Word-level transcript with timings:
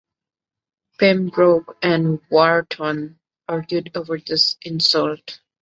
Pembroke 0.97 1.77
and 1.83 2.19
Wharton 2.31 3.19
argued 3.47 3.91
over 3.95 4.17
this 4.17 4.57
insult. 4.63 5.39